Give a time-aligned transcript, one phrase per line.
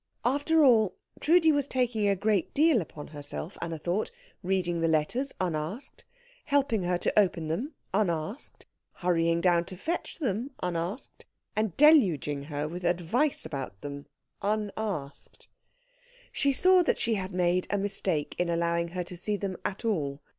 [0.25, 4.09] After all, Trudi was taking a great deal upon herself, Anna thought,
[4.41, 6.05] reading the letters unasked,
[6.45, 12.67] helping her to open them unasked, hurrying down to fetch them unasked, and deluging her
[12.67, 14.07] with advice about them
[14.41, 15.47] unasked.
[16.31, 20.19] She saw she had made a mistake in allowing her to see them at all.